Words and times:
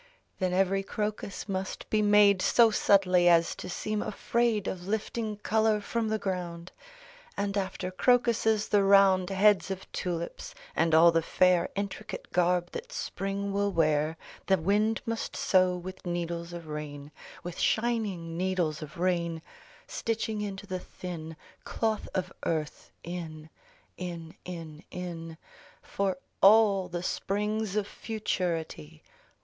Then 0.39 0.51
every 0.51 0.81
crocus 0.81 1.47
must 1.47 1.87
be 1.91 2.01
made 2.01 2.41
So 2.41 2.71
subtly 2.71 3.29
as 3.29 3.53
to 3.53 3.69
seem 3.69 4.01
afraid 4.01 4.67
Of 4.67 4.87
lifting 4.87 5.37
color 5.37 5.79
from 5.79 6.07
the 6.09 6.17
ground. 6.17 6.71
And 7.37 7.55
after 7.55 7.91
crocuses 7.91 8.69
the 8.69 8.83
round 8.83 9.29
Heads 9.29 9.69
of 9.69 9.85
tulips, 9.91 10.55
and 10.75 10.95
all 10.95 11.11
the 11.11 11.21
fair 11.21 11.69
Intricate 11.75 12.31
garb 12.31 12.71
that 12.71 12.91
Spring 12.91 13.53
will 13.53 13.71
wear 13.71 14.17
The 14.47 14.57
wind 14.57 15.01
must 15.05 15.35
sew 15.35 15.77
with 15.77 16.03
needles 16.03 16.51
of 16.51 16.65
rain, 16.65 17.11
With 17.43 17.59
shining 17.59 18.35
needles 18.35 18.81
of 18.81 18.97
rain 18.97 19.23
N 19.23 19.23
Hazel 19.35 19.41
Hall 19.43 19.53
Stitching 19.85 20.41
into 20.41 20.65
the 20.65 20.79
thin 20.79 21.35
Cloth 21.63 22.09
of 22.15 22.33
earth— 22.43 22.91
in, 23.03 23.51
In, 23.97 24.33
in, 24.45 24.83
in— 24.89 25.37
For 25.93 26.17
all 26.41 26.87
the 26.87 27.03
springs 27.03 27.75
of 27.75 27.85
futurity. 27.85 29.03